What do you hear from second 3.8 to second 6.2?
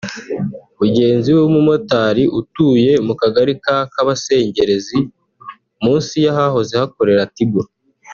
Kabasengerezi munsi